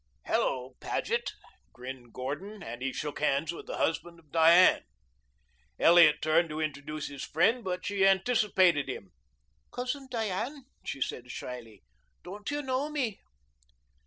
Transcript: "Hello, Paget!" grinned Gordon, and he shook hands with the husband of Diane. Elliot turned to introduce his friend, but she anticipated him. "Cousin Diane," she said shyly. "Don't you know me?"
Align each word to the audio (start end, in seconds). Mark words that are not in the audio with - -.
"Hello, 0.25 0.75
Paget!" 0.79 1.31
grinned 1.73 2.11
Gordon, 2.11 2.63
and 2.63 2.81
he 2.81 2.91
shook 2.91 3.19
hands 3.19 3.51
with 3.51 3.67
the 3.67 3.77
husband 3.77 4.17
of 4.17 4.31
Diane. 4.31 4.81
Elliot 5.77 6.23
turned 6.23 6.49
to 6.49 6.59
introduce 6.59 7.07
his 7.07 7.23
friend, 7.23 7.63
but 7.63 7.85
she 7.85 8.03
anticipated 8.07 8.89
him. 8.89 9.11
"Cousin 9.71 10.07
Diane," 10.09 10.65
she 10.83 11.01
said 11.01 11.29
shyly. 11.29 11.83
"Don't 12.23 12.49
you 12.49 12.63
know 12.63 12.89
me?" 12.89 13.19